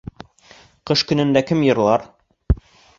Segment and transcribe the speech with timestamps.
[0.91, 2.11] Ҡыш көнөндә кем йырлар?